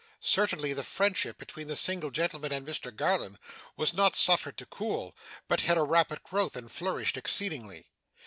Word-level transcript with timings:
Certainly 0.21 0.73
the 0.73 0.83
friendship 0.83 1.37
between 1.37 1.67
the 1.67 1.75
single 1.75 2.09
gentleman 2.09 2.51
and 2.51 2.65
Mr 2.65 2.91
Garland 2.91 3.37
was 3.77 3.93
not 3.93 4.15
suffered 4.15 4.57
to 4.57 4.65
cool, 4.65 5.15
but 5.47 5.61
had 5.61 5.77
a 5.77 5.83
rapid 5.83 6.23
growth 6.23 6.55
and 6.55 6.71
flourished 6.71 7.17
exceedingly. 7.17 7.85